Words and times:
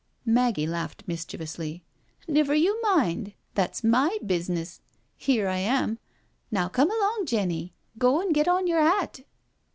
Maggie 0.25 0.65
laughed 0.65 1.03
misdhievously." 1.05 1.83
Niver 2.27 2.55
you 2.55 2.81
mind, 2.81 3.33
that's 3.53 3.83
my 3.83 4.17
bizness— 4.25 4.79
^here 5.21 5.45
I 5.45 5.57
am. 5.59 5.99
Now 6.49 6.67
come 6.69 6.89
along, 6.89 7.27
Jenny, 7.27 7.75
go 7.99 8.19
an' 8.19 8.31
get 8.31 8.47
on 8.47 8.65
yer 8.65 8.79
'at." 8.79 9.19